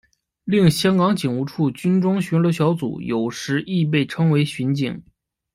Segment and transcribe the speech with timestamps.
[0.45, 5.03] 另香港警务处军装巡逻小队有时亦被称为巡警。